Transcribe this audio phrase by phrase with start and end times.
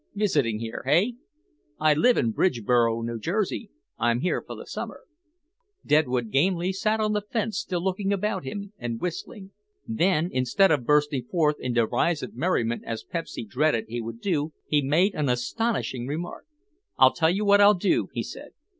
[0.15, 1.13] "Visiting here, hey?"
[1.79, 3.69] "I live in Bridgeboro, New Jersey;
[3.99, 5.01] I'm here for the summer."
[5.85, 9.51] Deadwood Gamely sat on the fence still looking about him and whistling.
[9.87, 14.81] Then, instead of bursting forth in derisive merriment as Pepsy dreaded he would do, he
[14.81, 16.47] made an astonishing remark.
[16.97, 18.53] "I tell you what I'll do," he said.